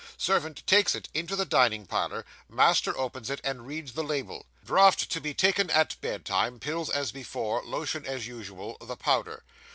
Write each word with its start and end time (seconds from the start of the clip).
Servant 0.17 0.65
takes 0.65 0.95
it 0.95 1.09
into 1.13 1.35
the 1.35 1.45
dining 1.45 1.85
parlour; 1.85 2.25
master 2.49 2.97
opens 2.97 3.29
it, 3.29 3.39
and 3.43 3.67
reads 3.67 3.91
the 3.91 4.03
label: 4.03 4.47
"Draught 4.65 5.11
to 5.11 5.21
be 5.21 5.35
taken 5.35 5.69
at 5.69 5.95
bedtime 6.01 6.59
pills 6.59 6.89
as 6.89 7.11
before 7.11 7.61
lotion 7.63 8.07
as 8.07 8.25
usual 8.25 8.77
the 8.81 8.97
powder. 8.97 9.43